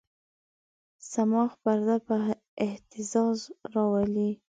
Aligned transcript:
صماخ 1.11 1.51
پرده 1.63 1.95
په 2.07 2.15
اهتزاز 2.67 3.39
راولي. 3.73 4.31